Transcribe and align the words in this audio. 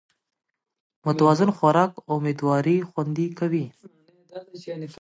متوازن 1.05 1.49
خوراک 1.57 1.91
امېدواري 2.15 2.77
خوندي 2.89 3.27
کوي 3.39 3.65